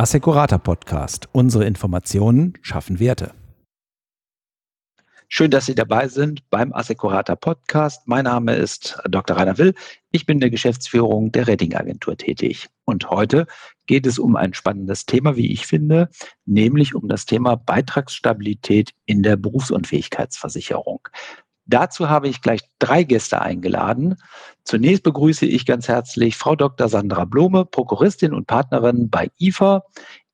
[0.00, 1.28] Assecurata Podcast.
[1.32, 3.34] Unsere Informationen schaffen Werte.
[5.28, 8.08] Schön, dass Sie dabei sind beim Assecurata Podcast.
[8.08, 9.36] Mein Name ist Dr.
[9.36, 9.74] Rainer Will.
[10.10, 12.70] Ich bin der Geschäftsführung der Ratingagentur tätig.
[12.86, 13.46] Und heute
[13.84, 16.08] geht es um ein spannendes Thema, wie ich finde,
[16.46, 21.08] nämlich um das Thema Beitragsstabilität in der Berufsunfähigkeitsversicherung.
[21.70, 24.16] Dazu habe ich gleich drei Gäste eingeladen.
[24.64, 26.88] Zunächst begrüße ich ganz herzlich Frau Dr.
[26.88, 29.84] Sandra Blome, Prokuristin und Partnerin bei IFA,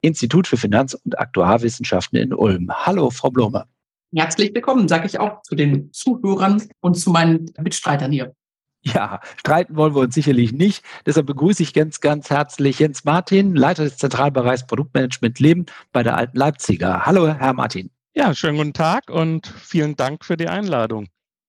[0.01, 2.71] Institut für Finanz- und Aktuarwissenschaften in Ulm.
[2.73, 3.67] Hallo, Frau Blome.
[4.15, 8.35] Herzlich willkommen, sage ich auch zu den Zuhörern und zu meinen Mitstreitern hier.
[8.81, 10.85] Ja, streiten wollen wir uns sicherlich nicht.
[11.05, 16.17] Deshalb begrüße ich ganz, ganz herzlich Jens Martin, Leiter des Zentralbereichs Produktmanagement Leben bei der
[16.17, 17.05] Alten Leipziger.
[17.05, 17.91] Hallo, Herr Martin.
[18.15, 21.09] Ja, schönen guten Tag und vielen Dank für die Einladung.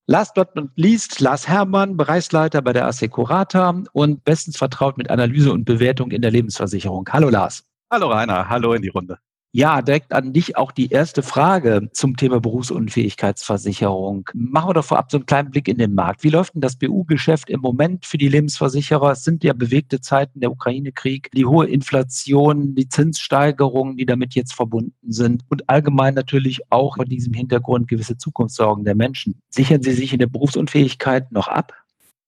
[0.09, 5.52] Last but not least, Lars Herrmann, Bereichsleiter bei der Assecurata und bestens vertraut mit Analyse
[5.52, 7.09] und Bewertung in der Lebensversicherung.
[7.11, 7.66] Hallo Lars.
[7.91, 9.19] Hallo Rainer, hallo in die Runde.
[9.53, 14.30] Ja, direkt an dich auch die erste Frage zum Thema Berufsunfähigkeitsversicherung.
[14.34, 16.23] Machen wir doch vorab so einen kleinen Blick in den Markt.
[16.23, 19.12] Wie läuft denn das BU-Geschäft im Moment für die Lebensversicherer?
[19.12, 24.54] Es sind ja bewegte Zeiten, der Ukraine-Krieg, die hohe Inflation, die Zinssteigerungen, die damit jetzt
[24.54, 29.42] verbunden sind und allgemein natürlich auch vor diesem Hintergrund gewisse Zukunftssorgen der Menschen.
[29.50, 31.73] Sichern Sie sich in der Berufsunfähigkeit noch ab?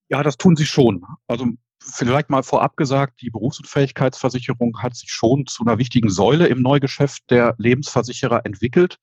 [0.09, 1.03] Ja, das tun sie schon.
[1.27, 1.45] Also
[1.81, 7.29] vielleicht mal vorab gesagt, die Berufsunfähigkeitsversicherung hat sich schon zu einer wichtigen Säule im Neugeschäft
[7.29, 8.99] der Lebensversicherer entwickelt.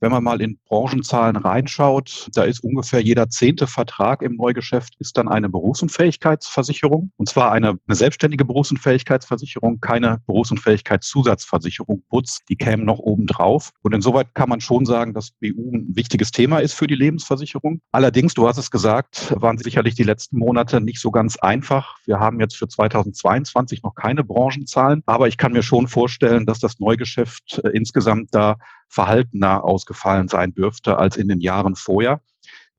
[0.00, 5.18] Wenn man mal in Branchenzahlen reinschaut, da ist ungefähr jeder zehnte Vertrag im Neugeschäft ist
[5.18, 7.12] dann eine Berufsunfähigkeitsversicherung.
[7.18, 13.72] Und zwar eine, eine selbstständige Berufsunfähigkeitsversicherung, keine Berufsunfähigkeitszusatzversicherung, Butz, die kämen noch oben drauf.
[13.82, 17.82] Und insoweit kann man schon sagen, dass BU ein wichtiges Thema ist für die Lebensversicherung.
[17.92, 21.98] Allerdings, du hast es gesagt, waren sicherlich die letzten Monate nicht so ganz einfach.
[22.06, 26.58] Wir haben jetzt für 2022 noch keine Branchenzahlen, aber ich kann mir schon vorstellen, dass
[26.58, 28.56] das Neugeschäft äh, insgesamt da
[28.90, 32.20] verhaltener ausgefallen sein dürfte als in den Jahren vorher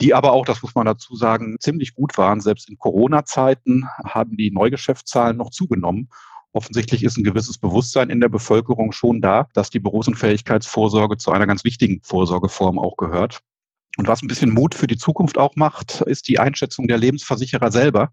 [0.01, 2.41] die aber auch, das muss man dazu sagen, ziemlich gut waren.
[2.41, 6.09] Selbst in Corona-Zeiten haben die Neugeschäftszahlen noch zugenommen.
[6.53, 11.47] Offensichtlich ist ein gewisses Bewusstsein in der Bevölkerung schon da, dass die Berufsunfähigkeitsvorsorge zu einer
[11.47, 13.41] ganz wichtigen Vorsorgeform auch gehört.
[13.97, 17.71] Und was ein bisschen Mut für die Zukunft auch macht, ist die Einschätzung der Lebensversicherer
[17.71, 18.11] selber.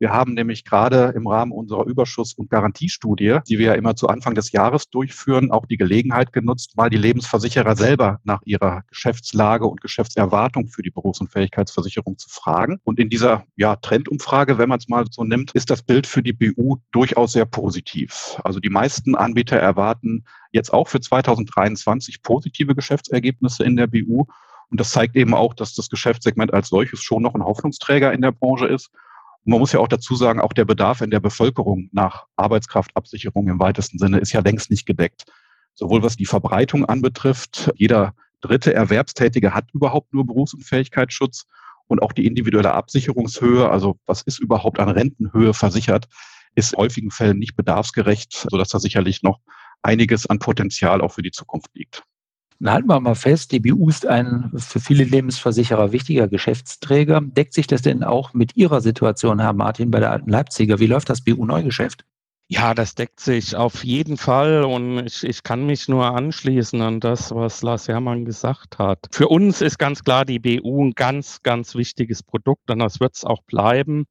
[0.00, 4.08] Wir haben nämlich gerade im Rahmen unserer Überschuss- und Garantiestudie, die wir ja immer zu
[4.08, 9.66] Anfang des Jahres durchführen, auch die Gelegenheit genutzt, mal die Lebensversicherer selber nach ihrer Geschäftslage
[9.66, 12.80] und Geschäftserwartung für die Berufsunfähigkeitsversicherung zu fragen.
[12.82, 16.22] Und in dieser ja, Trendumfrage, wenn man es mal so nimmt, ist das Bild für
[16.22, 18.40] die BU durchaus sehr positiv.
[18.42, 24.24] Also die meisten Anbieter erwarten jetzt auch für 2023 positive Geschäftsergebnisse in der BU.
[24.70, 28.22] Und das zeigt eben auch, dass das Geschäftssegment als solches schon noch ein Hoffnungsträger in
[28.22, 28.90] der Branche ist
[29.44, 33.48] und man muss ja auch dazu sagen, auch der Bedarf in der Bevölkerung nach Arbeitskraftabsicherung
[33.48, 35.24] im weitesten Sinne ist ja längst nicht gedeckt.
[35.74, 41.46] Sowohl was die Verbreitung anbetrifft, jeder dritte Erwerbstätige hat überhaupt nur Berufsunfähigkeitsschutz
[41.88, 46.08] und auch die individuelle Absicherungshöhe, also was ist überhaupt an Rentenhöhe versichert,
[46.54, 49.40] ist in häufigen Fällen nicht bedarfsgerecht, sodass da sicherlich noch
[49.82, 52.04] einiges an Potenzial auch für die Zukunft liegt.
[52.64, 57.20] Dann halten wir mal fest, die BU ist ein für viele Lebensversicherer wichtiger Geschäftsträger.
[57.20, 60.78] Deckt sich das denn auch mit Ihrer Situation, Herr Martin, bei der alten Leipziger?
[60.78, 62.06] Wie läuft das BU-Neugeschäft?
[62.48, 67.00] Ja, das deckt sich auf jeden Fall und ich, ich kann mich nur anschließen an
[67.00, 69.08] das, was Lars Herrmann gesagt hat.
[69.12, 73.14] Für uns ist ganz klar die BU ein ganz, ganz wichtiges Produkt und das wird
[73.14, 74.06] es auch bleiben.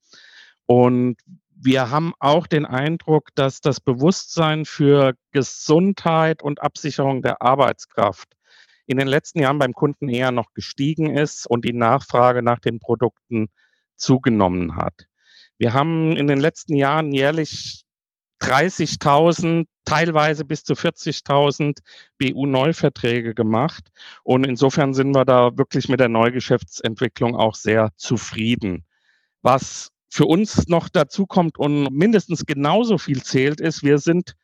[0.68, 1.16] Und
[1.56, 8.30] wir haben auch den Eindruck, dass das Bewusstsein für Gesundheit und Absicherung der Arbeitskraft
[8.86, 12.80] in den letzten Jahren beim Kunden eher noch gestiegen ist und die Nachfrage nach den
[12.80, 13.50] Produkten
[13.96, 15.08] zugenommen hat.
[15.58, 17.84] Wir haben in den letzten Jahren jährlich
[18.42, 21.78] 30.000, teilweise bis zu 40.000
[22.18, 23.90] BU-Neuverträge gemacht.
[24.24, 28.86] Und insofern sind wir da wirklich mit der Neugeschäftsentwicklung auch sehr zufrieden.
[29.42, 34.36] Was für uns noch dazu kommt und mindestens genauso viel zählt, ist, wir sind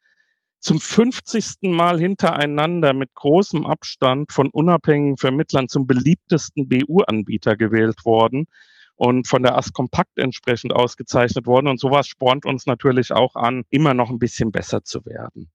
[0.59, 1.69] zum 50.
[1.71, 8.47] Mal hintereinander mit großem Abstand von unabhängigen Vermittlern zum beliebtesten BU-Anbieter gewählt worden
[8.95, 11.67] und von der AS Kompakt entsprechend ausgezeichnet worden.
[11.67, 15.49] Und sowas spornt uns natürlich auch an, immer noch ein bisschen besser zu werden.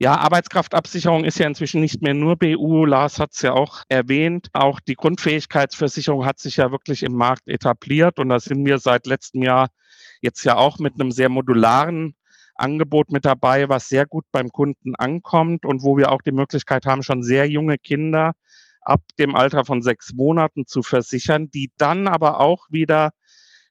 [0.00, 2.84] Ja, Arbeitskraftabsicherung ist ja inzwischen nicht mehr nur BU.
[2.84, 4.48] Lars hat es ja auch erwähnt.
[4.52, 8.20] Auch die Grundfähigkeitsversicherung hat sich ja wirklich im Markt etabliert.
[8.20, 9.70] Und da sind wir seit letztem Jahr
[10.20, 12.14] jetzt ja auch mit einem sehr modularen
[12.58, 16.86] Angebot mit dabei, was sehr gut beim Kunden ankommt und wo wir auch die Möglichkeit
[16.86, 18.32] haben, schon sehr junge Kinder
[18.80, 23.10] ab dem Alter von sechs Monaten zu versichern, die dann aber auch wieder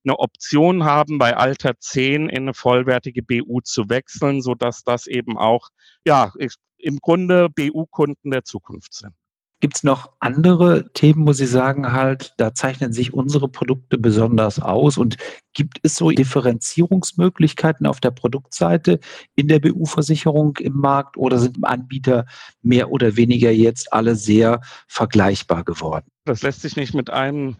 [0.03, 5.07] eine Option haben, bei Alter 10 in eine vollwertige BU zu wechseln, so dass das
[5.07, 5.69] eben auch,
[6.05, 6.31] ja,
[6.77, 9.13] im Grunde BU-Kunden der Zukunft sind.
[9.59, 14.59] Gibt es noch andere Themen, wo Sie sagen halt, da zeichnen sich unsere Produkte besonders
[14.59, 15.17] aus und
[15.53, 18.99] gibt es so Differenzierungsmöglichkeiten auf der Produktseite
[19.33, 22.27] in der BU-Versicherung im Markt oder sind Anbieter
[22.61, 26.05] mehr oder weniger jetzt alle sehr vergleichbar geworden?
[26.25, 27.57] Das lässt sich nicht mit einem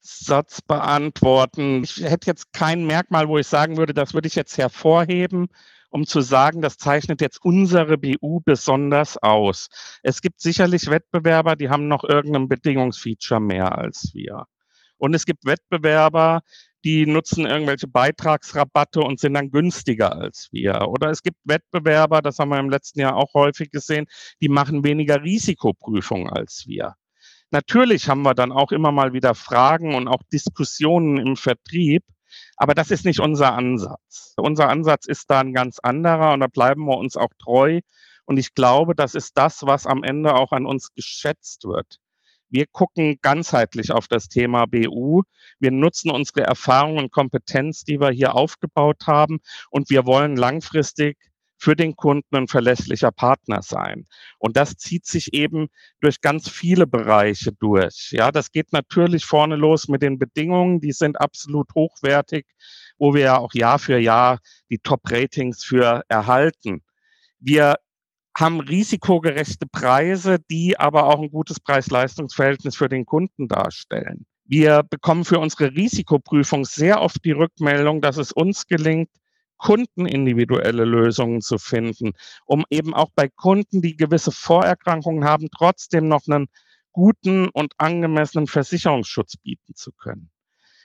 [0.00, 1.84] Satz beantworten.
[1.84, 5.48] Ich hätte jetzt kein Merkmal, wo ich sagen würde, das würde ich jetzt hervorheben
[5.90, 9.68] um zu sagen, das zeichnet jetzt unsere BU besonders aus.
[10.02, 14.44] Es gibt sicherlich Wettbewerber, die haben noch irgendein Bedingungsfeature mehr als wir.
[14.98, 16.40] Und es gibt Wettbewerber,
[16.84, 20.88] die nutzen irgendwelche Beitragsrabatte und sind dann günstiger als wir.
[20.88, 24.06] Oder es gibt Wettbewerber, das haben wir im letzten Jahr auch häufig gesehen,
[24.40, 26.94] die machen weniger Risikoprüfung als wir.
[27.50, 32.04] Natürlich haben wir dann auch immer mal wieder Fragen und auch Diskussionen im Vertrieb,
[32.56, 34.34] aber das ist nicht unser Ansatz.
[34.36, 37.80] Unser Ansatz ist da ein ganz anderer und da bleiben wir uns auch treu.
[38.24, 41.98] Und ich glaube, das ist das, was am Ende auch an uns geschätzt wird.
[42.50, 45.22] Wir gucken ganzheitlich auf das Thema BU.
[45.58, 49.40] Wir nutzen unsere Erfahrung und Kompetenz, die wir hier aufgebaut haben.
[49.70, 51.18] Und wir wollen langfristig
[51.58, 54.06] für den Kunden ein verlässlicher Partner sein.
[54.38, 55.68] Und das zieht sich eben
[56.00, 58.10] durch ganz viele Bereiche durch.
[58.12, 62.46] Ja, das geht natürlich vorne los mit den Bedingungen, die sind absolut hochwertig,
[62.98, 64.38] wo wir ja auch Jahr für Jahr
[64.70, 66.82] die Top-Ratings für erhalten.
[67.40, 67.76] Wir
[68.36, 74.26] haben risikogerechte Preise, die aber auch ein gutes Preis-Leistungs-Verhältnis für den Kunden darstellen.
[74.44, 79.10] Wir bekommen für unsere Risikoprüfung sehr oft die Rückmeldung, dass es uns gelingt,
[79.58, 82.12] kundenindividuelle Lösungen zu finden,
[82.46, 86.48] um eben auch bei Kunden, die gewisse Vorerkrankungen haben, trotzdem noch einen
[86.92, 90.30] guten und angemessenen Versicherungsschutz bieten zu können.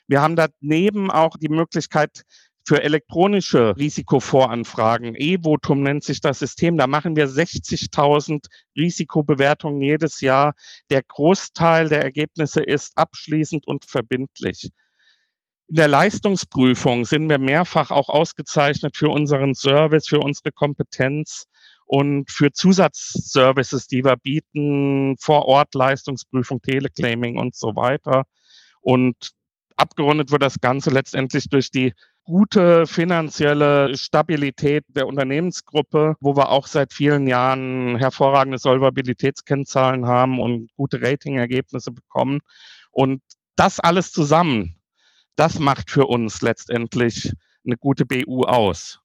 [0.07, 2.23] Wir haben daneben auch die Möglichkeit
[2.65, 5.15] für elektronische Risikovoranfragen.
[5.17, 6.77] E-Votum nennt sich das System.
[6.77, 8.45] Da machen wir 60.000
[8.77, 10.53] Risikobewertungen jedes Jahr.
[10.89, 14.69] Der Großteil der Ergebnisse ist abschließend und verbindlich.
[15.73, 21.47] In der Leistungsprüfung sind wir mehrfach auch ausgezeichnet für unseren Service, für unsere Kompetenz
[21.87, 28.25] und für Zusatzservices, die wir bieten, vor Ort Leistungsprüfung, Teleclaiming und so weiter.
[28.81, 29.31] Und
[29.75, 31.93] abgerundet wird das Ganze letztendlich durch die
[32.23, 40.69] gute finanzielle Stabilität der Unternehmensgruppe, wo wir auch seit vielen Jahren hervorragende Solvabilitätskennzahlen haben und
[40.75, 42.41] gute Ratingergebnisse bekommen.
[42.91, 43.23] Und
[43.55, 44.75] das alles zusammen
[45.35, 47.31] das macht für uns letztendlich
[47.65, 49.02] eine gute BU aus.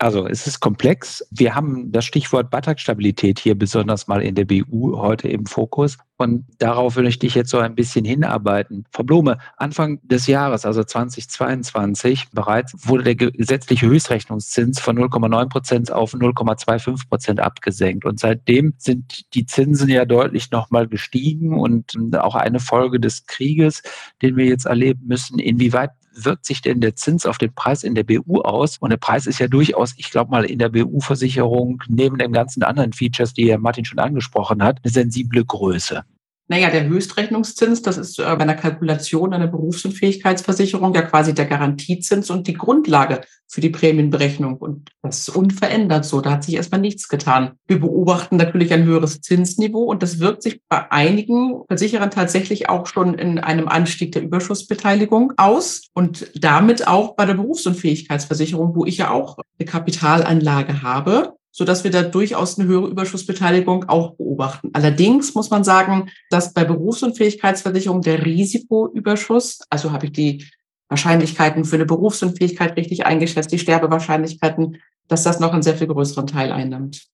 [0.00, 1.22] Also es ist komplex.
[1.30, 5.98] Wir haben das Stichwort Beitragsstabilität hier besonders mal in der BU heute im Fokus.
[6.16, 8.84] Und darauf will ich jetzt so ein bisschen hinarbeiten.
[8.92, 15.92] Frau Blume, Anfang des Jahres, also 2022 bereits, wurde der gesetzliche Höchstrechnungszins von 0,9 Prozent
[15.92, 18.06] auf 0,25 Prozent abgesenkt.
[18.06, 23.82] Und seitdem sind die Zinsen ja deutlich nochmal gestiegen und auch eine Folge des Krieges,
[24.22, 25.38] den wir jetzt erleben müssen.
[25.38, 25.90] Inwieweit
[26.24, 28.78] wirkt sich denn der Zins auf den Preis in der BU aus?
[28.78, 32.62] Und der Preis ist ja durchaus, ich glaube mal, in der BU-Versicherung neben den ganzen
[32.62, 36.04] anderen Features, die Herr Martin schon angesprochen hat, eine sensible Größe.
[36.50, 42.28] Naja, der Höchstrechnungszins, das ist äh, bei einer Kalkulation einer Berufsunfähigkeitsversicherung ja quasi der Garantiezins
[42.28, 44.56] und die Grundlage für die Prämienberechnung.
[44.56, 46.20] Und das ist unverändert so.
[46.20, 47.52] Da hat sich erstmal nichts getan.
[47.68, 52.88] Wir beobachten natürlich ein höheres Zinsniveau und das wirkt sich bei einigen Versicherern tatsächlich auch
[52.88, 58.96] schon in einem Anstieg der Überschussbeteiligung aus und damit auch bei der Berufsunfähigkeitsversicherung, wo ich
[58.96, 64.70] ja auch eine Kapitalanlage habe so dass wir da durchaus eine höhere Überschussbeteiligung auch beobachten.
[64.72, 70.46] Allerdings muss man sagen, dass bei Berufsunfähigkeitsversicherung der Risikoüberschuss, also habe ich die
[70.88, 74.78] Wahrscheinlichkeiten für eine Berufsunfähigkeit richtig eingeschätzt, die Sterbewahrscheinlichkeiten,
[75.08, 77.06] dass das noch einen sehr viel größeren Teil einnimmt.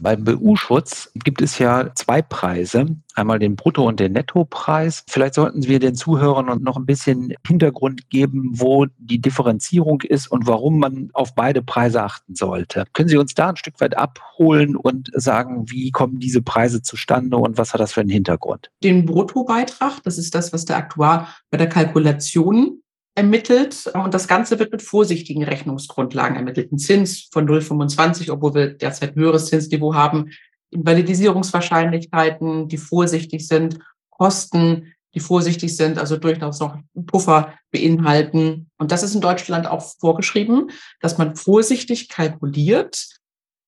[0.00, 5.04] Beim BU-Schutz gibt es ja zwei Preise, einmal den Brutto- und den Nettopreis.
[5.08, 10.46] Vielleicht sollten wir den Zuhörern noch ein bisschen Hintergrund geben, wo die Differenzierung ist und
[10.46, 12.84] warum man auf beide Preise achten sollte.
[12.94, 17.36] Können Sie uns da ein Stück weit abholen und sagen, wie kommen diese Preise zustande
[17.36, 18.70] und was hat das für einen Hintergrund?
[18.82, 22.80] Den Bruttobeitrag, das ist das, was der Aktuar bei der Kalkulation
[23.14, 26.72] ermittelt und das Ganze wird mit vorsichtigen Rechnungsgrundlagen ermittelt.
[26.72, 30.30] Ein Zins von 0,25, obwohl wir derzeit höheres Zinsniveau haben,
[30.70, 33.78] Invalidisierungswahrscheinlichkeiten, die vorsichtig sind,
[34.10, 38.70] Kosten, die vorsichtig sind, also durchaus noch Puffer beinhalten.
[38.78, 43.08] Und das ist in Deutschland auch vorgeschrieben, dass man vorsichtig kalkuliert,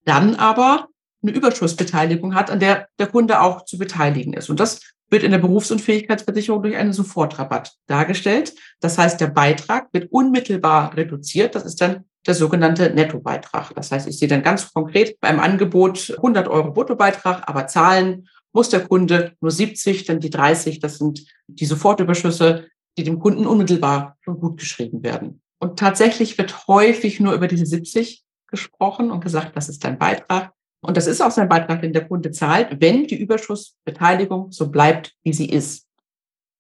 [0.05, 0.89] dann aber
[1.23, 4.51] eine Überschussbeteiligung hat, an der der Kunde auch zu beteiligen ist.
[4.51, 4.81] Und das
[5.13, 8.55] wird in der Berufsunfähigkeitsversicherung durch einen Sofortrabatt dargestellt.
[8.81, 11.55] Das heißt, der Beitrag wird unmittelbar reduziert.
[11.55, 13.75] Das ist dann der sogenannte Nettobeitrag.
[13.75, 18.71] Das heißt, ich sehe dann ganz konkret beim Angebot 100 Euro Bruttobeitrag, aber zahlen muss
[18.71, 24.17] der Kunde nur 70, denn die 30, das sind die Sofortüberschüsse, die dem Kunden unmittelbar
[24.25, 25.43] gut geschrieben werden.
[25.59, 30.53] Und tatsächlich wird häufig nur über diese 70 gesprochen und gesagt, das ist dein Beitrag.
[30.85, 35.15] Und das ist auch sein Beitrag, den der Kunde zahlt, wenn die Überschussbeteiligung so bleibt,
[35.23, 35.87] wie sie ist.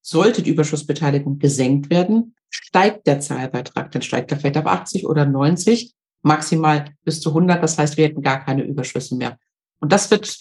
[0.00, 3.90] Sollte die Überschussbeteiligung gesenkt werden, steigt der Zahlbeitrag.
[3.90, 7.60] Dann steigt er vielleicht auf 80 oder 90, maximal bis zu 100.
[7.62, 9.38] Das heißt, wir hätten gar keine Überschüsse mehr.
[9.80, 10.38] Und das wird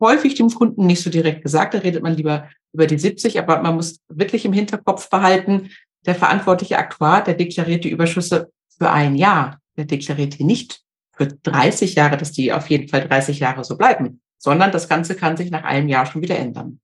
[0.00, 1.72] häufig dem Kunden nicht so direkt gesagt.
[1.72, 3.38] Da redet man lieber über die 70.
[3.38, 5.70] Aber man muss wirklich im Hinterkopf behalten,
[6.04, 9.60] der verantwortliche Aktuar, der deklariert die Überschüsse für ein Jahr.
[9.78, 10.83] Der deklariert die nicht
[11.16, 15.14] für 30 Jahre, dass die auf jeden Fall 30 Jahre so bleiben, sondern das Ganze
[15.14, 16.80] kann sich nach einem Jahr schon wieder ändern.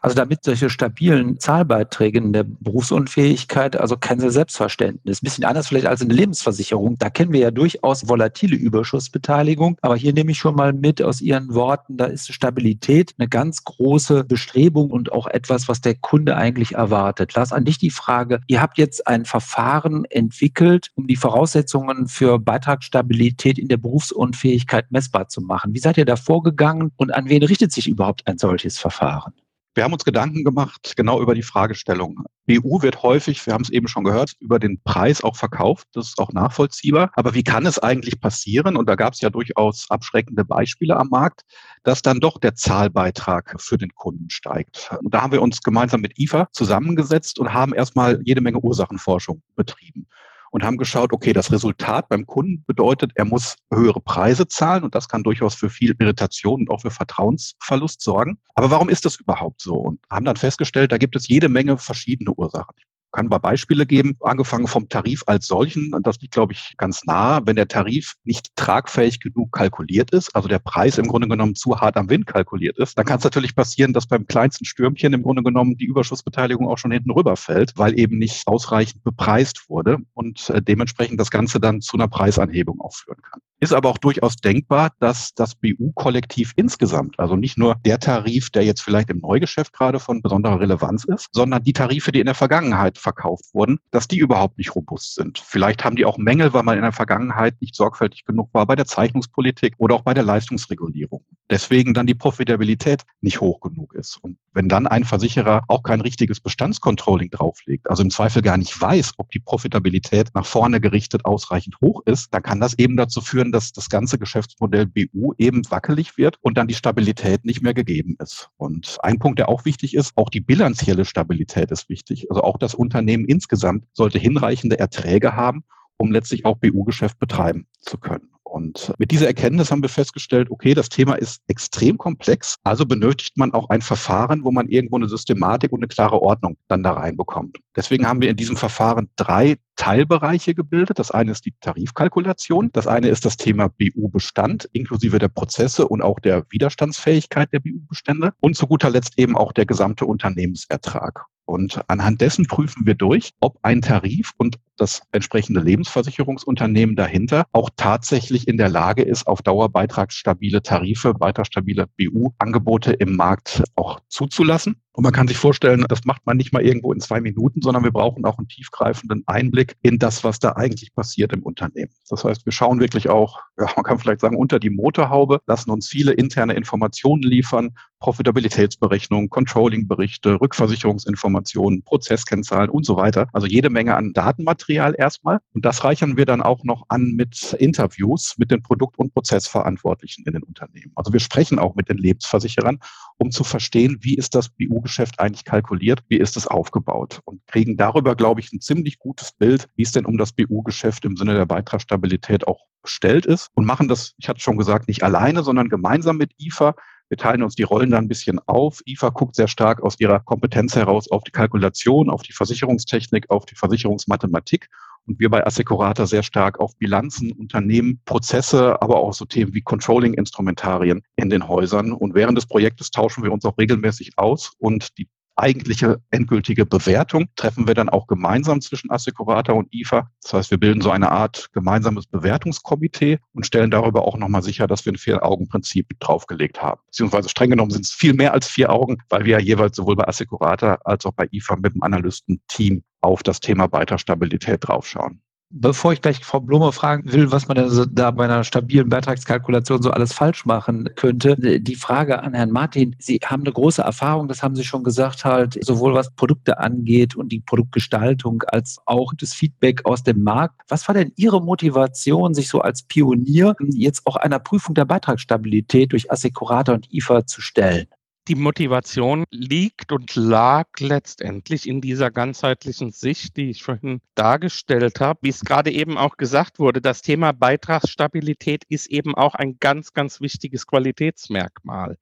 [0.00, 5.20] Also damit solche stabilen Zahlbeiträge in der Berufsunfähigkeit, also kein Selbstverständnis.
[5.20, 6.96] Ein bisschen anders vielleicht als in der Lebensversicherung.
[6.98, 9.78] Da kennen wir ja durchaus volatile Überschussbeteiligung.
[9.80, 13.64] Aber hier nehme ich schon mal mit aus Ihren Worten, da ist Stabilität eine ganz
[13.64, 17.34] große Bestrebung und auch etwas, was der Kunde eigentlich erwartet.
[17.34, 18.40] Lars, an dich die Frage.
[18.46, 25.28] Ihr habt jetzt ein Verfahren entwickelt, um die Voraussetzungen für Beitragsstabilität in der Berufsunfähigkeit messbar
[25.28, 25.74] zu machen.
[25.74, 29.32] Wie seid ihr da vorgegangen und an wen richtet sich überhaupt ein solches Verfahren?
[29.76, 32.24] Wir haben uns Gedanken gemacht, genau über die Fragestellung.
[32.46, 35.86] BU wird häufig, wir haben es eben schon gehört, über den Preis auch verkauft.
[35.92, 37.10] Das ist auch nachvollziehbar.
[37.12, 38.78] Aber wie kann es eigentlich passieren?
[38.78, 41.42] Und da gab es ja durchaus abschreckende Beispiele am Markt,
[41.82, 44.90] dass dann doch der Zahlbeitrag für den Kunden steigt.
[45.02, 49.42] Und da haben wir uns gemeinsam mit IFA zusammengesetzt und haben erstmal jede Menge Ursachenforschung
[49.56, 50.06] betrieben
[50.50, 54.94] und haben geschaut, okay, das Resultat beim Kunden bedeutet, er muss höhere Preise zahlen und
[54.94, 58.38] das kann durchaus für viel Irritation und auch für Vertrauensverlust sorgen.
[58.54, 59.74] Aber warum ist das überhaupt so?
[59.74, 62.74] Und haben dann festgestellt, da gibt es jede Menge verschiedene Ursachen.
[63.16, 65.94] Kann mal Beispiele geben, angefangen vom Tarif als solchen.
[65.94, 67.40] Und das liegt, glaube ich, ganz nah.
[67.44, 71.80] Wenn der Tarif nicht tragfähig genug kalkuliert ist, also der Preis im Grunde genommen zu
[71.80, 75.22] hart am Wind kalkuliert ist, dann kann es natürlich passieren, dass beim kleinsten Stürmchen im
[75.22, 80.50] Grunde genommen die Überschussbeteiligung auch schon hinten rüberfällt, weil eben nicht ausreichend bepreist wurde und
[80.50, 83.40] äh, dementsprechend das Ganze dann zu einer Preisanhebung auch führen kann.
[83.58, 88.64] Ist aber auch durchaus denkbar, dass das BU-Kollektiv insgesamt, also nicht nur der Tarif, der
[88.64, 92.34] jetzt vielleicht im Neugeschäft gerade von besonderer Relevanz ist, sondern die Tarife, die in der
[92.34, 95.38] Vergangenheit verkauft wurden, dass die überhaupt nicht robust sind.
[95.38, 98.74] Vielleicht haben die auch Mängel, weil man in der Vergangenheit nicht sorgfältig genug war bei
[98.74, 101.24] der Zeichnungspolitik oder auch bei der Leistungsregulierung.
[101.48, 104.16] Deswegen dann die Profitabilität nicht hoch genug ist.
[104.20, 108.80] Und wenn dann ein Versicherer auch kein richtiges Bestandscontrolling drauflegt, also im Zweifel gar nicht
[108.80, 113.20] weiß, ob die Profitabilität nach vorne gerichtet ausreichend hoch ist, dann kann das eben dazu
[113.20, 117.74] führen, dass das ganze Geschäftsmodell BU eben wackelig wird und dann die Stabilität nicht mehr
[117.74, 118.50] gegeben ist.
[118.56, 122.26] Und ein Punkt, der auch wichtig ist, auch die bilanzielle Stabilität ist wichtig.
[122.30, 125.64] Also auch das Unternehmen insgesamt sollte hinreichende Erträge haben,
[125.98, 128.30] um letztlich auch BU-Geschäft betreiben zu können.
[128.48, 133.36] Und mit dieser Erkenntnis haben wir festgestellt, okay, das Thema ist extrem komplex, also benötigt
[133.36, 136.92] man auch ein Verfahren, wo man irgendwo eine Systematik und eine klare Ordnung dann da
[136.92, 137.58] reinbekommt.
[137.74, 140.98] Deswegen haben wir in diesem Verfahren drei Teilbereiche gebildet.
[140.98, 146.00] Das eine ist die Tarifkalkulation, das eine ist das Thema BU-Bestand inklusive der Prozesse und
[146.00, 151.26] auch der Widerstandsfähigkeit der BU-Bestände und zu guter Letzt eben auch der gesamte Unternehmensertrag.
[151.46, 157.70] Und anhand dessen prüfen wir durch, ob ein Tarif und das entsprechende Lebensversicherungsunternehmen dahinter auch
[157.76, 164.00] tatsächlich in der Lage ist, auf Dauer beitragsstabile Tarife, weiter stabile BU-Angebote im Markt auch
[164.08, 164.82] zuzulassen.
[164.96, 167.84] Und man kann sich vorstellen, das macht man nicht mal irgendwo in zwei Minuten, sondern
[167.84, 171.92] wir brauchen auch einen tiefgreifenden Einblick in das, was da eigentlich passiert im Unternehmen.
[172.08, 175.70] Das heißt, wir schauen wirklich auch, ja, man kann vielleicht sagen, unter die Motorhaube, lassen
[175.70, 183.28] uns viele interne Informationen liefern, Profitabilitätsberechnungen, Controlling-Berichte, Rückversicherungsinformationen, Prozesskennzahlen und so weiter.
[183.34, 185.40] Also jede Menge an Datenmaterial erstmal.
[185.52, 190.24] Und das reichern wir dann auch noch an mit Interviews mit den Produkt- und Prozessverantwortlichen
[190.26, 190.92] in den Unternehmen.
[190.94, 192.78] Also wir sprechen auch mit den Lebensversicherern,
[193.18, 197.44] um zu verstehen, wie ist das BU Geschäft eigentlich kalkuliert, wie ist es aufgebaut und
[197.48, 201.16] kriegen darüber, glaube ich, ein ziemlich gutes Bild, wie es denn um das BU-Geschäft im
[201.16, 205.42] Sinne der Beitragsstabilität auch bestellt ist und machen das, ich hatte schon gesagt, nicht alleine,
[205.42, 206.76] sondern gemeinsam mit IFA.
[207.08, 208.80] Wir teilen uns die Rollen da ein bisschen auf.
[208.86, 213.44] IFA guckt sehr stark aus ihrer Kompetenz heraus auf die Kalkulation, auf die Versicherungstechnik, auf
[213.44, 214.68] die Versicherungsmathematik
[215.06, 219.62] und wir bei Assecurata sehr stark auf Bilanzen, Unternehmen, Prozesse, aber auch so Themen wie
[219.62, 221.92] Controlling-Instrumentarien in den Häusern.
[221.92, 227.26] Und während des Projektes tauschen wir uns auch regelmäßig aus und die eigentliche endgültige Bewertung
[227.36, 230.10] treffen wir dann auch gemeinsam zwischen Assecurata und IFA.
[230.22, 234.66] Das heißt, wir bilden so eine Art gemeinsames Bewertungskomitee und stellen darüber auch nochmal sicher,
[234.66, 236.80] dass wir ein Vier-Augen-Prinzip draufgelegt haben.
[236.86, 239.96] Beziehungsweise streng genommen sind es viel mehr als vier Augen, weil wir ja jeweils sowohl
[239.96, 245.20] bei Assecurata als auch bei IFA mit dem Analystenteam auf das Thema Beitragsstabilität draufschauen.
[245.48, 249.80] Bevor ich gleich Frau Blume fragen will, was man denn da bei einer stabilen Beitragskalkulation
[249.80, 252.96] so alles falsch machen könnte, die Frage an Herrn Martin.
[252.98, 257.14] Sie haben eine große Erfahrung, das haben Sie schon gesagt, halt, sowohl was Produkte angeht
[257.14, 260.60] und die Produktgestaltung als auch das Feedback aus dem Markt.
[260.66, 265.92] Was war denn Ihre Motivation, sich so als Pionier jetzt auch einer Prüfung der Beitragsstabilität
[265.92, 267.86] durch Assecurata und IFA zu stellen?
[268.28, 275.20] Die Motivation liegt und lag letztendlich in dieser ganzheitlichen Sicht, die ich vorhin dargestellt habe.
[275.22, 279.92] Wie es gerade eben auch gesagt wurde, das Thema Beitragsstabilität ist eben auch ein ganz,
[279.92, 281.98] ganz wichtiges Qualitätsmerkmal.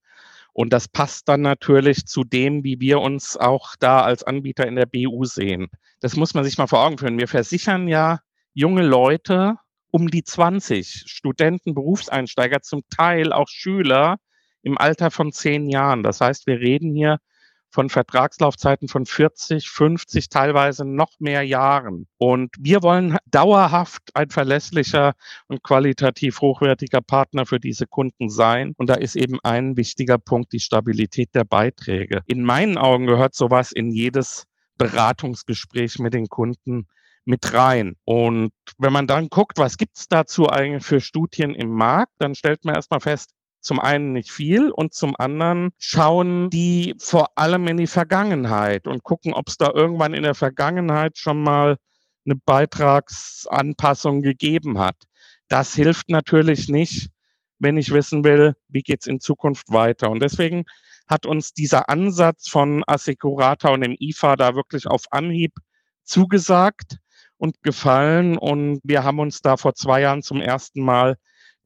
[0.54, 4.76] Und das passt dann natürlich zu dem, wie wir uns auch da als Anbieter in
[4.76, 5.68] der BU sehen.
[6.00, 7.18] Das muss man sich mal vor Augen führen.
[7.18, 8.20] Wir versichern ja
[8.54, 9.56] junge Leute
[9.90, 14.16] um die 20, Studenten, Berufseinsteiger, zum Teil auch Schüler,
[14.64, 16.02] im Alter von zehn Jahren.
[16.02, 17.18] Das heißt, wir reden hier
[17.74, 22.06] von Vertragslaufzeiten von 40, 50, teilweise noch mehr Jahren.
[22.18, 25.14] Und wir wollen dauerhaft ein verlässlicher
[25.48, 28.74] und qualitativ hochwertiger Partner für diese Kunden sein.
[28.76, 32.22] Und da ist eben ein wichtiger Punkt die Stabilität der Beiträge.
[32.26, 34.44] In meinen Augen gehört sowas in jedes
[34.78, 36.86] Beratungsgespräch mit den Kunden
[37.24, 37.96] mit rein.
[38.04, 42.34] Und wenn man dann guckt, was gibt es dazu eigentlich für Studien im Markt, dann
[42.36, 43.33] stellt man erstmal fest,
[43.64, 49.02] zum einen nicht viel und zum anderen schauen die vor allem in die Vergangenheit und
[49.02, 51.78] gucken, ob es da irgendwann in der Vergangenheit schon mal
[52.26, 54.96] eine Beitragsanpassung gegeben hat.
[55.48, 57.10] Das hilft natürlich nicht,
[57.58, 60.10] wenn ich wissen will, wie geht's in Zukunft weiter.
[60.10, 60.64] Und deswegen
[61.06, 65.52] hat uns dieser Ansatz von Assecurata und dem IFA da wirklich auf Anhieb
[66.02, 66.98] zugesagt
[67.36, 68.38] und gefallen.
[68.38, 71.16] Und wir haben uns da vor zwei Jahren zum ersten Mal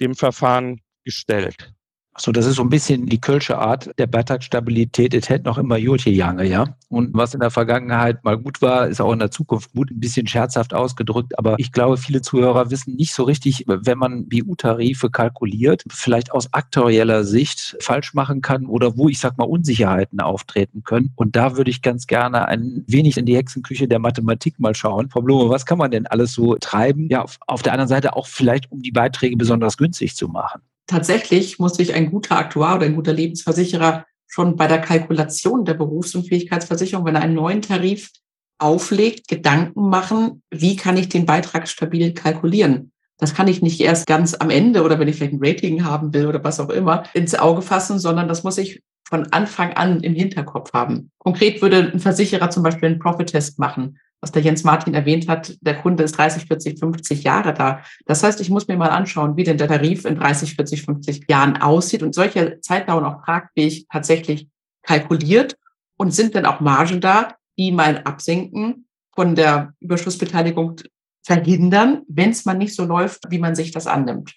[0.01, 1.73] dem Verfahren gestellt.
[2.21, 5.15] So, das ist so ein bisschen die Kölsche Art der Beitragsstabilität.
[5.15, 6.65] Es hält noch immer Jotje Jange, ja.
[6.89, 9.91] Und was in der Vergangenheit mal gut war, ist auch in der Zukunft gut.
[9.91, 11.39] Ein bisschen scherzhaft ausgedrückt.
[11.39, 16.53] Aber ich glaube, viele Zuhörer wissen nicht so richtig, wenn man BU-Tarife kalkuliert, vielleicht aus
[16.53, 21.13] aktueller Sicht falsch machen kann oder wo ich sag mal Unsicherheiten auftreten können.
[21.15, 25.09] Und da würde ich ganz gerne ein wenig in die Hexenküche der Mathematik mal schauen.
[25.09, 27.09] Frau Blume, was kann man denn alles so treiben?
[27.11, 31.61] Ja, auf der anderen Seite auch vielleicht, um die Beiträge besonders günstig zu machen tatsächlich
[31.61, 37.05] muss sich ein guter Aktuar oder ein guter Lebensversicherer schon bei der Kalkulation der Berufsunfähigkeitsversicherung,
[37.05, 38.11] wenn er einen neuen Tarif
[38.59, 42.93] auflegt, Gedanken machen, wie kann ich den Beitrag stabil kalkulieren.
[43.19, 46.13] Das kann ich nicht erst ganz am Ende oder wenn ich vielleicht ein Rating haben
[46.13, 50.01] will oder was auch immer ins Auge fassen, sondern das muss ich von Anfang an
[50.01, 51.11] im Hinterkopf haben.
[51.19, 55.57] Konkret würde ein Versicherer zum Beispiel einen Profit-Test machen was der Jens Martin erwähnt hat,
[55.61, 57.83] der Kunde ist 30, 40, 50 Jahre da.
[58.07, 61.31] Das heißt, ich muss mir mal anschauen, wie denn der Tarif in 30, 40, 50
[61.31, 64.49] Jahren aussieht und solche Zeitdauern auch tragfähig tatsächlich
[64.83, 65.57] kalkuliert
[65.97, 70.77] und sind dann auch Margen da, die mein Absenken von der Überschussbeteiligung
[71.25, 74.35] verhindern, wenn es mal nicht so läuft, wie man sich das annimmt.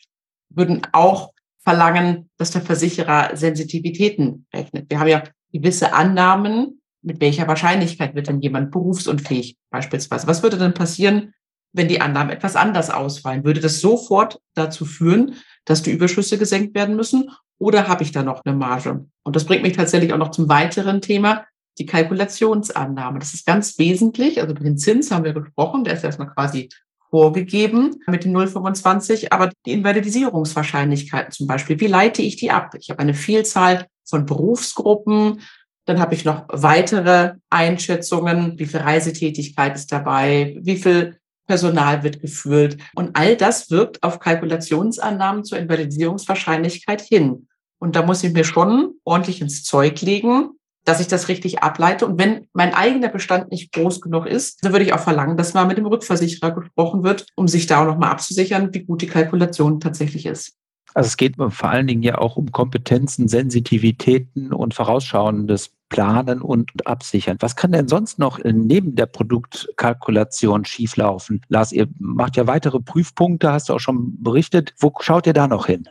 [0.50, 1.32] Würden auch
[1.64, 4.90] verlangen, dass der Versicherer Sensitivitäten rechnet.
[4.90, 10.28] Wir haben ja gewisse Annahmen, mit welcher Wahrscheinlichkeit wird denn jemand berufsunfähig beispielsweise?
[10.28, 11.34] Was würde denn passieren,
[11.74, 13.44] wenn die Annahmen etwas anders ausfallen?
[13.44, 15.36] Würde das sofort dazu führen,
[15.66, 17.30] dass die Überschüsse gesenkt werden müssen?
[17.58, 19.06] Oder habe ich da noch eine Marge?
[19.24, 21.46] Und das bringt mich tatsächlich auch noch zum weiteren Thema,
[21.78, 23.20] die Kalkulationsannahme.
[23.20, 24.42] Das ist ganz wesentlich.
[24.42, 26.70] Also den Zins haben wir gesprochen, der ist erstmal quasi
[27.10, 32.74] vorgegeben mit den 0,25, aber die Invalidisierungswahrscheinlichkeiten zum Beispiel, wie leite ich die ab?
[32.80, 35.42] Ich habe eine Vielzahl von Berufsgruppen,
[35.92, 42.22] dann habe ich noch weitere Einschätzungen, wie viel Reisetätigkeit ist dabei, wie viel Personal wird
[42.22, 42.78] geführt.
[42.96, 47.50] Und all das wirkt auf Kalkulationsannahmen zur Invalidisierungswahrscheinlichkeit hin.
[47.78, 50.52] Und da muss ich mir schon ordentlich ins Zeug legen,
[50.86, 52.06] dass ich das richtig ableite.
[52.06, 55.54] Und wenn mein eigener Bestand nicht groß genug ist, dann würde ich auch verlangen, dass
[55.54, 59.08] mal mit dem Rückversicherer gesprochen wird, um sich da auch nochmal abzusichern, wie gut die
[59.08, 60.54] Kalkulation tatsächlich ist.
[60.94, 66.86] Also es geht vor allen Dingen ja auch um Kompetenzen, Sensitivitäten und vorausschauendes Planen und
[66.86, 67.38] Absichern.
[67.40, 71.42] Was kann denn sonst noch neben der Produktkalkulation schieflaufen?
[71.50, 74.74] Lars, ihr macht ja weitere Prüfpunkte, hast du auch schon berichtet.
[74.80, 75.88] Wo schaut ihr da noch hin?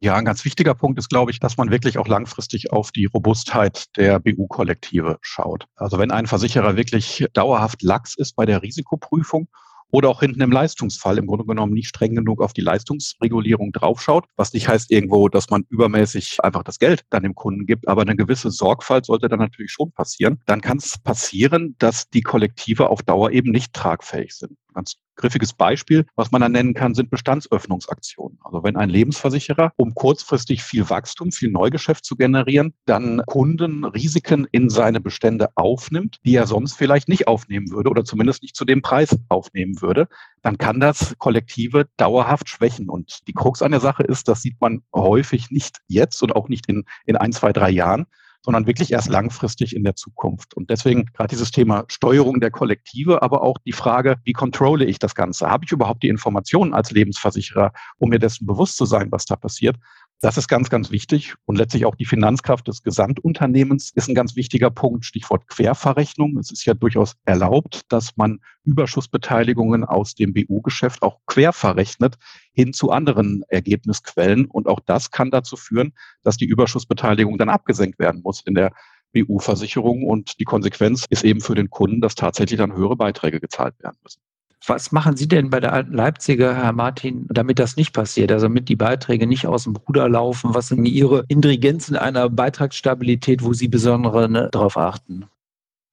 [0.00, 3.06] Ja, ein ganz wichtiger Punkt ist, glaube ich, dass man wirklich auch langfristig auf die
[3.06, 5.66] Robustheit der BU-Kollektive schaut.
[5.76, 9.48] Also wenn ein Versicherer wirklich dauerhaft lax ist bei der Risikoprüfung
[9.90, 14.26] oder auch hinten im Leistungsfall im Grunde genommen nicht streng genug auf die Leistungsregulierung draufschaut,
[14.36, 18.02] was nicht heißt irgendwo, dass man übermäßig einfach das Geld dann dem Kunden gibt, aber
[18.02, 20.40] eine gewisse Sorgfalt sollte dann natürlich schon passieren.
[20.46, 24.56] Dann kann es passieren, dass die Kollektive auf Dauer eben nicht tragfähig sind.
[24.74, 28.38] Ganz griffiges Beispiel, was man da nennen kann, sind Bestandsöffnungsaktionen.
[28.42, 34.46] Also wenn ein Lebensversicherer, um kurzfristig viel Wachstum, viel Neugeschäft zu generieren, dann Kunden Risiken
[34.50, 38.64] in seine Bestände aufnimmt, die er sonst vielleicht nicht aufnehmen würde oder zumindest nicht zu
[38.64, 40.08] dem Preis aufnehmen würde,
[40.42, 42.88] dann kann das Kollektive dauerhaft schwächen.
[42.88, 46.48] Und die Krux an der Sache ist, das sieht man häufig nicht jetzt und auch
[46.48, 48.06] nicht in, in ein, zwei, drei Jahren,
[48.44, 50.52] sondern wirklich erst langfristig in der Zukunft.
[50.54, 54.98] Und deswegen gerade dieses Thema Steuerung der Kollektive, aber auch die Frage, wie controle ich
[54.98, 55.48] das Ganze?
[55.48, 59.36] Habe ich überhaupt die Informationen als Lebensversicherer, um mir dessen bewusst zu sein, was da
[59.36, 59.76] passiert?
[60.24, 61.34] Das ist ganz, ganz wichtig.
[61.44, 65.04] Und letztlich auch die Finanzkraft des Gesamtunternehmens ist ein ganz wichtiger Punkt.
[65.04, 66.38] Stichwort Querverrechnung.
[66.38, 72.16] Es ist ja durchaus erlaubt, dass man Überschussbeteiligungen aus dem BU-Geschäft auch quer verrechnet
[72.54, 74.46] hin zu anderen Ergebnisquellen.
[74.46, 78.72] Und auch das kann dazu führen, dass die Überschussbeteiligung dann abgesenkt werden muss in der
[79.12, 80.04] BU-Versicherung.
[80.04, 83.98] Und die Konsequenz ist eben für den Kunden, dass tatsächlich dann höhere Beiträge gezahlt werden
[84.02, 84.22] müssen.
[84.66, 88.46] Was machen Sie denn bei der alten Leipziger, Herr Martin, damit das nicht passiert, also
[88.46, 90.54] damit die Beiträge nicht aus dem Ruder laufen?
[90.54, 95.26] Was sind Ihre Intrigenzen einer Beitragsstabilität, wo Sie besondere ne, darauf achten?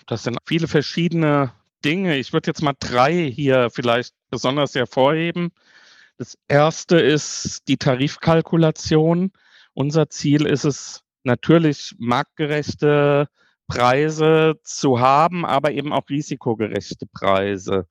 [0.07, 1.51] Das sind viele verschiedene
[1.83, 2.17] Dinge.
[2.17, 5.51] Ich würde jetzt mal drei hier vielleicht besonders hervorheben.
[6.17, 9.31] Das erste ist die Tarifkalkulation.
[9.73, 13.27] Unser Ziel ist es natürlich, marktgerechte
[13.67, 17.87] Preise zu haben, aber eben auch risikogerechte Preise.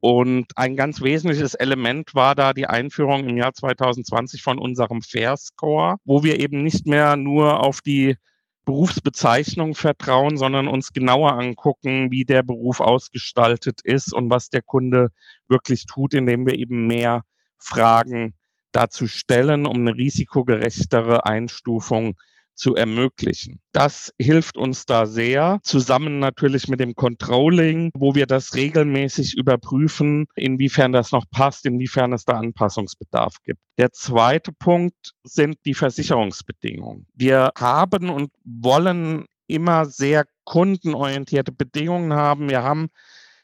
[0.00, 5.36] Und ein ganz wesentliches Element war da die Einführung im Jahr 2020 von unserem Fair
[5.36, 8.16] Score, wo wir eben nicht mehr nur auf die
[8.64, 15.10] Berufsbezeichnung vertrauen, sondern uns genauer angucken, wie der Beruf ausgestaltet ist und was der Kunde
[15.48, 17.22] wirklich tut, indem wir eben mehr
[17.58, 18.34] Fragen
[18.72, 22.14] dazu stellen, um eine risikogerechtere Einstufung
[22.60, 23.58] zu ermöglichen.
[23.72, 30.26] Das hilft uns da sehr, zusammen natürlich mit dem Controlling, wo wir das regelmäßig überprüfen,
[30.34, 33.60] inwiefern das noch passt, inwiefern es da Anpassungsbedarf gibt.
[33.78, 37.06] Der zweite Punkt sind die Versicherungsbedingungen.
[37.14, 42.50] Wir haben und wollen immer sehr kundenorientierte Bedingungen haben.
[42.50, 42.90] Wir haben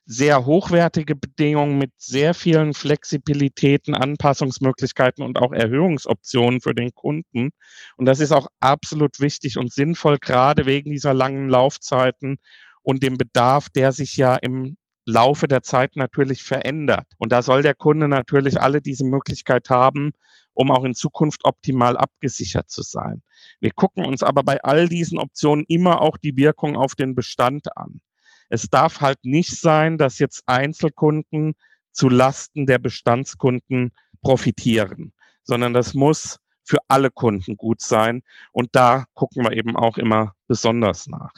[0.07, 7.51] sehr hochwertige Bedingungen mit sehr vielen Flexibilitäten, Anpassungsmöglichkeiten und auch Erhöhungsoptionen für den Kunden.
[7.97, 12.39] Und das ist auch absolut wichtig und sinnvoll, gerade wegen dieser langen Laufzeiten
[12.83, 17.07] und dem Bedarf, der sich ja im Laufe der Zeit natürlich verändert.
[17.19, 20.13] Und da soll der Kunde natürlich alle diese Möglichkeit haben,
[20.55, 23.23] um auch in Zukunft optimal abgesichert zu sein.
[23.61, 27.77] Wir gucken uns aber bei all diesen Optionen immer auch die Wirkung auf den Bestand
[27.77, 28.01] an.
[28.49, 31.55] Es darf halt nicht sein, dass jetzt Einzelkunden
[31.93, 38.23] zu Lasten der Bestandskunden profitieren, sondern das muss für alle Kunden gut sein.
[38.53, 41.33] Und da gucken wir eben auch immer besonders nach.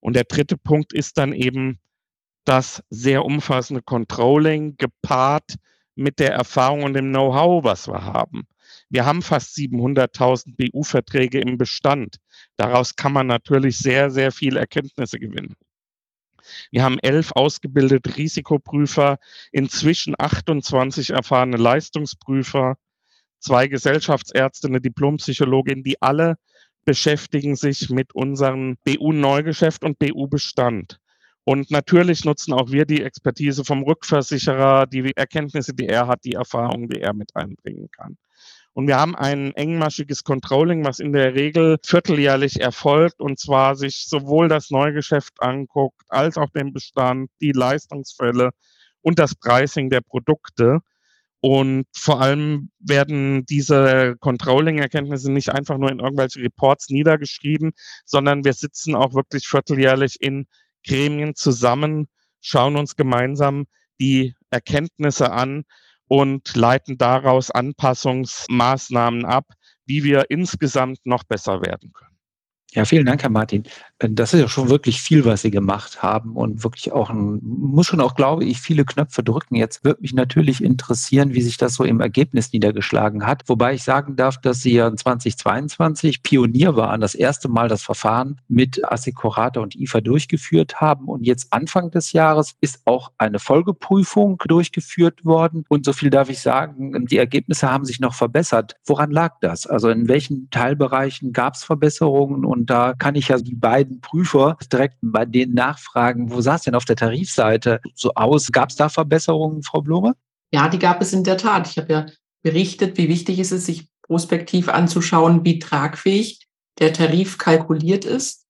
[0.00, 1.78] Und der dritte Punkt ist dann eben
[2.44, 5.54] das sehr umfassende Controlling gepaart
[5.94, 8.46] mit der Erfahrung und dem Know-how, was wir haben.
[8.88, 12.16] Wir haben fast 700.000 BU-Verträge im Bestand.
[12.56, 15.54] Daraus kann man natürlich sehr, sehr viel Erkenntnisse gewinnen.
[16.70, 19.18] Wir haben elf ausgebildete Risikoprüfer,
[19.52, 22.76] inzwischen 28 erfahrene Leistungsprüfer,
[23.38, 26.36] zwei Gesellschaftsärzte, eine Diplompsychologin, die alle
[26.84, 30.98] beschäftigen sich mit unserem BU-Neugeschäft und BU-Bestand.
[31.44, 36.34] Und natürlich nutzen auch wir die Expertise vom Rückversicherer, die Erkenntnisse, die er hat, die
[36.34, 38.18] Erfahrungen, die er mit einbringen kann.
[38.72, 44.06] Und wir haben ein engmaschiges Controlling, was in der Regel vierteljährlich erfolgt und zwar sich
[44.06, 48.50] sowohl das Neugeschäft anguckt, als auch den Bestand, die Leistungsfälle
[49.02, 50.80] und das Pricing der Produkte.
[51.40, 57.72] Und vor allem werden diese Controlling-Erkenntnisse nicht einfach nur in irgendwelche Reports niedergeschrieben,
[58.04, 60.46] sondern wir sitzen auch wirklich vierteljährlich in
[60.86, 62.08] Gremien zusammen,
[62.40, 63.64] schauen uns gemeinsam
[64.00, 65.64] die Erkenntnisse an
[66.10, 69.46] und leiten daraus Anpassungsmaßnahmen ab,
[69.86, 72.18] wie wir insgesamt noch besser werden können.
[72.72, 73.62] Ja, vielen Dank, Herr Martin.
[74.02, 77.86] Das ist ja schon wirklich viel, was Sie gemacht haben und wirklich auch ein, muss
[77.86, 79.56] schon auch, glaube ich, viele Knöpfe drücken.
[79.56, 83.42] Jetzt wird mich natürlich interessieren, wie sich das so im Ergebnis niedergeschlagen hat.
[83.46, 88.40] Wobei ich sagen darf, dass Sie ja 2022 Pionier waren, das erste Mal das Verfahren
[88.48, 91.06] mit Assecurata und IFA durchgeführt haben.
[91.06, 95.66] Und jetzt Anfang des Jahres ist auch eine Folgeprüfung durchgeführt worden.
[95.68, 98.76] Und so viel darf ich sagen, die Ergebnisse haben sich noch verbessert.
[98.86, 99.66] Woran lag das?
[99.66, 102.46] Also in welchen Teilbereichen gab es Verbesserungen?
[102.46, 106.54] Und da kann ich ja die beiden beiden Prüfer direkt bei denen nachfragen, wo sah
[106.54, 108.50] es denn auf der Tarifseite so aus?
[108.52, 110.14] Gab es da Verbesserungen, Frau Blume?
[110.52, 111.68] Ja, die gab es in der Tat.
[111.68, 112.06] Ich habe ja
[112.42, 116.46] berichtet, wie wichtig es ist, sich prospektiv anzuschauen, wie tragfähig
[116.78, 118.46] der Tarif kalkuliert ist.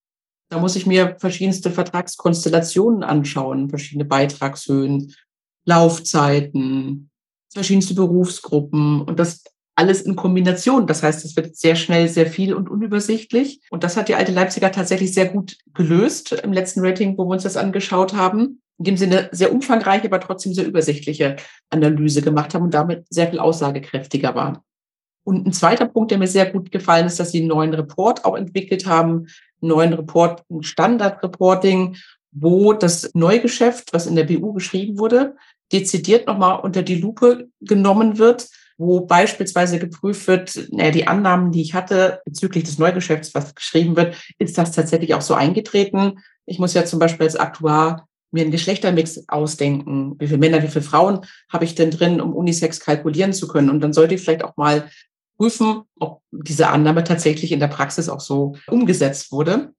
[0.49, 5.15] Da muss ich mir verschiedenste Vertragskonstellationen anschauen, verschiedene Beitragshöhen,
[5.65, 7.11] Laufzeiten,
[7.53, 9.45] verschiedenste Berufsgruppen und das
[9.81, 10.87] alles in Kombination.
[10.87, 13.63] Das heißt, es wird sehr schnell sehr viel und unübersichtlich.
[13.71, 17.33] Und das hat die alte Leipziger tatsächlich sehr gut gelöst im letzten Rating, wo wir
[17.33, 18.61] uns das angeschaut haben.
[18.77, 21.37] In dem Sinne sehr umfangreiche, aber trotzdem sehr übersichtliche
[21.71, 24.59] Analyse gemacht haben und damit sehr viel aussagekräftiger waren.
[25.25, 28.27] Und ein zweiter Punkt, der mir sehr gut gefallen ist, dass sie einen neuen Report
[28.27, 29.29] auch entwickelt haben,
[29.63, 31.97] einen neuen Report, ein Standard-Reporting,
[32.33, 35.37] wo das Neugeschäft, was in der BU geschrieben wurde,
[35.73, 38.49] dezidiert nochmal unter die Lupe genommen wird,
[38.81, 43.95] wo beispielsweise geprüft wird, naja, die Annahmen, die ich hatte bezüglich des Neugeschäfts, was geschrieben
[43.95, 46.21] wird, ist das tatsächlich auch so eingetreten?
[46.47, 50.15] Ich muss ja zum Beispiel als Aktuar mir einen Geschlechtermix ausdenken.
[50.19, 53.69] Wie viele Männer, wie viele Frauen habe ich denn drin, um Unisex kalkulieren zu können?
[53.69, 54.89] Und dann sollte ich vielleicht auch mal
[55.37, 59.75] prüfen, ob diese Annahme tatsächlich in der Praxis auch so umgesetzt wurde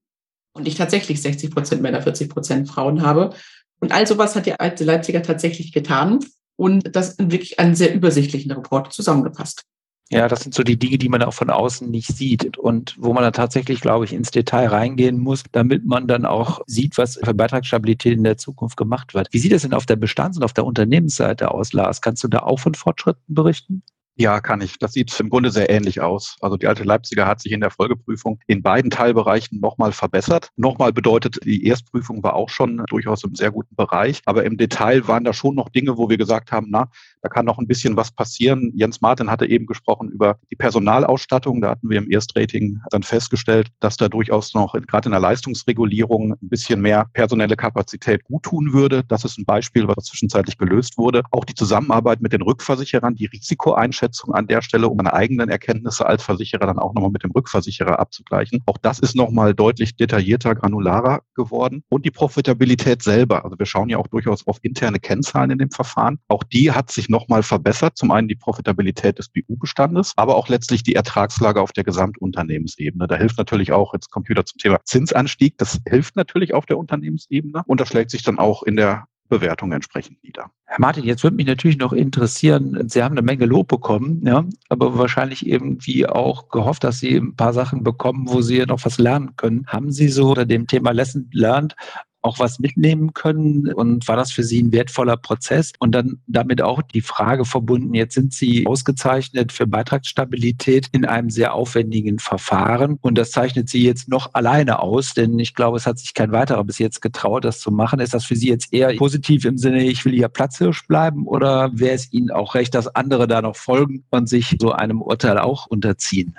[0.53, 3.31] und ich tatsächlich 60 Prozent Männer, 40 Prozent Frauen habe.
[3.79, 6.19] Und all sowas hat die alte Leipziger tatsächlich getan
[6.61, 9.63] und das in wirklich einen sehr übersichtlichen Report zusammengefasst.
[10.11, 13.13] Ja, das sind so die Dinge, die man auch von außen nicht sieht und wo
[13.13, 17.15] man dann tatsächlich, glaube ich, ins Detail reingehen muss, damit man dann auch sieht, was
[17.15, 19.29] für Beitragsstabilität in der Zukunft gemacht wird.
[19.31, 21.99] Wie sieht es denn auf der Bestands- und auf der Unternehmensseite aus, Lars?
[21.99, 23.81] Kannst du da auch von Fortschritten berichten?
[24.21, 24.77] Ja, kann ich.
[24.77, 26.37] Das sieht im Grunde sehr ähnlich aus.
[26.41, 30.51] Also die alte Leipziger hat sich in der Folgeprüfung in beiden Teilbereichen nochmal verbessert.
[30.57, 34.21] Nochmal bedeutet, die Erstprüfung war auch schon durchaus im sehr guten Bereich.
[34.25, 36.91] Aber im Detail waren da schon noch Dinge, wo wir gesagt haben, na,
[37.23, 38.71] da kann noch ein bisschen was passieren.
[38.75, 41.59] Jens Martin hatte eben gesprochen über die Personalausstattung.
[41.59, 46.33] Da hatten wir im Erstrating dann festgestellt, dass da durchaus noch gerade in der Leistungsregulierung
[46.33, 49.03] ein bisschen mehr personelle Kapazität guttun würde.
[49.03, 51.23] Das ist ein Beispiel, was zwischenzeitlich gelöst wurde.
[51.31, 56.05] Auch die Zusammenarbeit mit den Rückversicherern, die Risikoeinschätzung an der Stelle, um meine eigenen Erkenntnisse
[56.05, 58.61] als Versicherer dann auch nochmal mit dem Rückversicherer abzugleichen.
[58.65, 61.83] Auch das ist nochmal deutlich detaillierter, granularer geworden.
[61.89, 63.43] Und die Profitabilität selber.
[63.43, 66.19] Also wir schauen ja auch durchaus auf interne Kennzahlen in dem Verfahren.
[66.27, 67.97] Auch die hat sich nochmal verbessert.
[67.97, 73.07] Zum einen die Profitabilität des BU-Bestandes, aber auch letztlich die Ertragslage auf der Gesamtunternehmensebene.
[73.07, 75.57] Da hilft natürlich auch jetzt Computer zum Thema Zinsanstieg.
[75.57, 79.71] Das hilft natürlich auf der Unternehmensebene und das schlägt sich dann auch in der Bewertung
[79.71, 80.51] entsprechend nieder.
[80.65, 84.43] Herr Martin, jetzt würde mich natürlich noch interessieren, Sie haben eine Menge Lob bekommen, ja,
[84.67, 88.99] aber wahrscheinlich irgendwie auch gehofft, dass Sie ein paar Sachen bekommen, wo Sie noch was
[88.99, 89.65] lernen können.
[89.67, 91.75] Haben Sie so unter dem Thema Lesson Learned
[92.21, 93.73] auch was mitnehmen können?
[93.73, 95.73] Und war das für Sie ein wertvoller Prozess?
[95.79, 101.29] Und dann damit auch die Frage verbunden, jetzt sind Sie ausgezeichnet für Beitragsstabilität in einem
[101.29, 102.97] sehr aufwendigen Verfahren.
[103.01, 106.31] Und das zeichnet Sie jetzt noch alleine aus, denn ich glaube, es hat sich kein
[106.31, 107.99] weiterer bis jetzt getraut, das zu machen.
[107.99, 111.27] Ist das für Sie jetzt eher positiv im Sinne, ich will hier Platzhirsch bleiben?
[111.27, 115.01] Oder wäre es Ihnen auch recht, dass andere da noch folgen und sich so einem
[115.01, 116.35] Urteil auch unterziehen?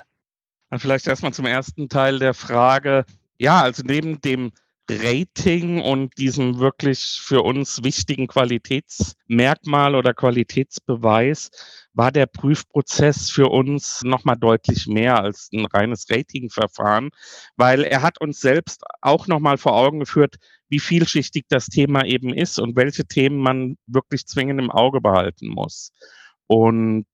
[0.78, 3.04] Vielleicht erstmal zum ersten Teil der Frage.
[3.38, 4.52] Ja, also neben dem
[5.00, 11.50] Rating und diesem wirklich für uns wichtigen Qualitätsmerkmal oder Qualitätsbeweis
[11.94, 17.10] war der Prüfprozess für uns nochmal deutlich mehr als ein reines Ratingverfahren,
[17.56, 20.36] weil er hat uns selbst auch nochmal vor Augen geführt,
[20.68, 25.48] wie vielschichtig das Thema eben ist und welche Themen man wirklich zwingend im Auge behalten
[25.48, 25.92] muss.
[26.46, 27.06] Und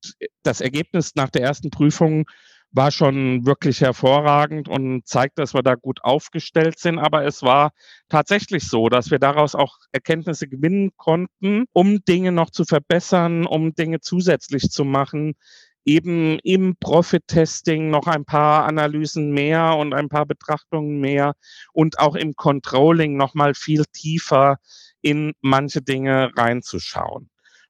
[0.43, 2.25] das Ergebnis nach der ersten Prüfung
[2.71, 6.99] war schon wirklich hervorragend und zeigt, dass wir da gut aufgestellt sind.
[6.99, 7.71] Aber es war
[8.09, 13.73] tatsächlich so, dass wir daraus auch Erkenntnisse gewinnen konnten, um Dinge noch zu verbessern, um
[13.73, 15.33] Dinge zusätzlich zu machen.
[15.85, 21.33] Eben im Profit-Testing noch ein paar Analysen mehr und ein paar Betrachtungen mehr
[21.73, 24.57] und auch im Controlling noch mal viel tiefer
[25.01, 27.28] in manche Dinge reinzuschauen.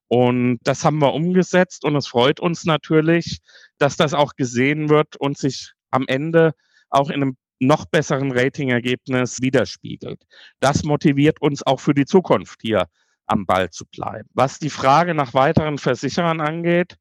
[0.10, 3.39] Und das haben wir umgesetzt und es freut uns natürlich,
[3.78, 6.54] dass das auch gesehen wird und sich am Ende
[6.89, 10.24] auch in einem noch besseren Ratingergebnis widerspiegelt.
[10.60, 12.88] Das motiviert uns auch für die Zukunft hier
[13.28, 14.28] am Ball zu bleiben.
[14.34, 16.95] Was die Frage nach weiteren Versicherern angeht,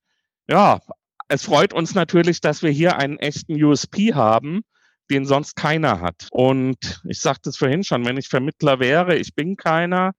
[0.46, 0.80] ja,
[1.28, 4.62] es freut uns natürlich, dass wir hier einen echten USP haben,
[5.10, 6.28] den sonst keiner hat.
[6.30, 10.12] Und ich sagte es vorhin schon, wenn ich Vermittler wäre, ich bin keiner,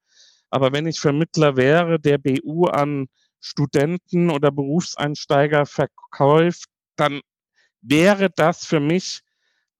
[0.49, 3.07] aber wenn ich Vermittler wäre, der BU an
[3.39, 7.21] Studenten oder Berufseinsteiger verkauft, dann
[7.81, 9.21] wäre das für mich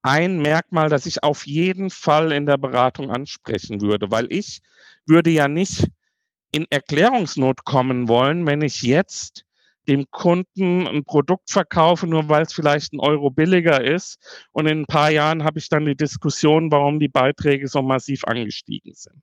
[0.01, 4.61] ein Merkmal, das ich auf jeden Fall in der Beratung ansprechen würde, weil ich
[5.05, 5.87] würde ja nicht
[6.51, 9.45] in Erklärungsnot kommen wollen, wenn ich jetzt
[9.87, 14.47] dem Kunden ein Produkt verkaufe, nur weil es vielleicht ein Euro billiger ist.
[14.51, 18.23] Und in ein paar Jahren habe ich dann die Diskussion, warum die Beiträge so massiv
[18.25, 19.21] angestiegen sind.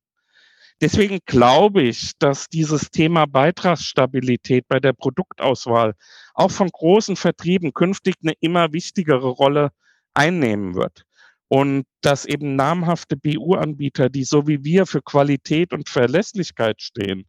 [0.83, 5.95] Deswegen glaube ich, dass dieses Thema Beitragsstabilität bei der Produktauswahl
[6.35, 9.71] auch von großen Vertrieben künftig eine immer wichtigere Rolle
[10.13, 11.05] einnehmen wird.
[11.49, 17.27] Und dass eben namhafte BU-Anbieter, die so wie wir für Qualität und Verlässlichkeit stehen,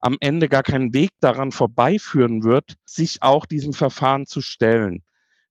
[0.00, 5.02] am Ende gar keinen Weg daran vorbeiführen wird, sich auch diesem Verfahren zu stellen.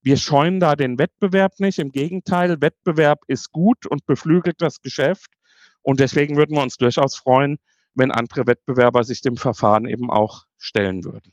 [0.01, 1.77] Wir scheuen da den Wettbewerb nicht.
[1.79, 5.27] Im Gegenteil, Wettbewerb ist gut und beflügelt das Geschäft.
[5.86, 7.60] Und deswegen würden wir uns durchaus freuen,
[7.93, 11.32] wenn andere Wettbewerber sich dem Verfahren eben auch stellen würden.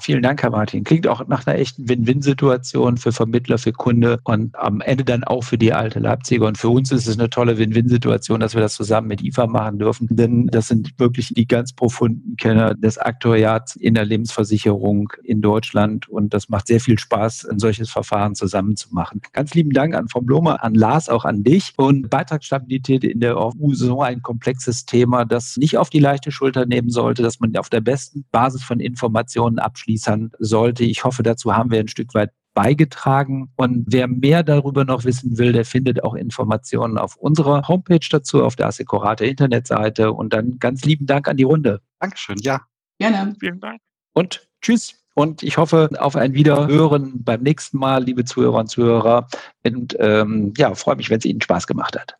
[0.00, 0.84] Vielen Dank, Herr Martin.
[0.84, 5.42] Klingt auch nach einer echten Win-Win-Situation für Vermittler, für Kunde und am Ende dann auch
[5.42, 6.46] für die alte Leipziger.
[6.46, 9.80] Und für uns ist es eine tolle Win-Win-Situation, dass wir das zusammen mit IFA machen
[9.80, 10.06] dürfen.
[10.08, 16.08] Denn das sind wirklich die ganz profunden Kenner des Aktuariats in der Lebensversicherung in Deutschland.
[16.08, 19.20] Und das macht sehr viel Spaß, ein solches Verfahren zusammen zu machen.
[19.32, 21.72] Ganz lieben Dank an Frau Blume, an Lars, auch an dich.
[21.76, 26.30] Und Beitragsstabilität in der EU ist so ein komplexes Thema, das nicht auf die leichte
[26.30, 30.84] Schulter nehmen sollte, dass man auf der besten Basis von Informationen abschließt abschließen sollte.
[30.84, 33.50] Ich hoffe, dazu haben wir ein Stück weit beigetragen.
[33.56, 38.44] Und wer mehr darüber noch wissen will, der findet auch Informationen auf unserer Homepage dazu,
[38.44, 40.12] auf der Assecurate Internetseite.
[40.12, 41.80] Und dann ganz lieben Dank an die Runde.
[42.00, 42.60] Dankeschön, ja.
[42.98, 43.34] Gerne.
[43.38, 43.80] Vielen Dank.
[44.12, 44.94] Und tschüss.
[45.14, 49.26] Und ich hoffe auf ein Wiederhören beim nächsten Mal, liebe Zuhörer und Zuhörer.
[49.64, 52.16] Und ähm, ja, freue mich, wenn es Ihnen Spaß gemacht hat.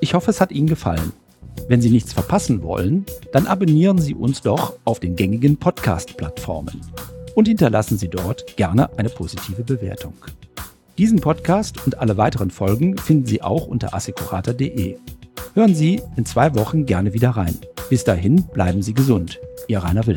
[0.00, 1.12] Ich hoffe, es hat Ihnen gefallen.
[1.66, 6.80] Wenn Sie nichts verpassen wollen, dann abonnieren Sie uns doch auf den gängigen Podcast-Plattformen
[7.34, 10.14] und hinterlassen Sie dort gerne eine positive Bewertung.
[10.98, 14.96] Diesen Podcast und alle weiteren Folgen finden Sie auch unter assecurata.de.
[15.54, 17.56] Hören Sie in zwei Wochen gerne wieder rein.
[17.90, 19.38] Bis dahin bleiben Sie gesund.
[19.68, 20.16] Ihr Rainer Will.